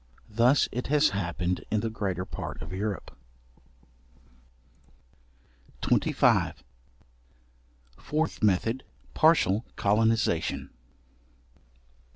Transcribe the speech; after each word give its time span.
Thus 0.31 0.67
it 0.71 0.87
has 0.87 1.09
happened 1.09 1.63
in 1.69 1.81
the 1.81 1.89
greater 1.91 2.25
part 2.25 2.59
of 2.63 2.73
Europe. 2.73 3.15
§25. 5.83 6.55
Fourth 7.99 8.41
Method. 8.41 8.83
Partial 9.13 9.63
colonization. 9.75 10.71